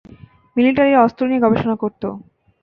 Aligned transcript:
Military 0.55 0.93
অস্ত্র 0.97 1.21
নিয়ে 1.29 1.43
গবেষণা 1.45 1.75
করত। 1.75 2.03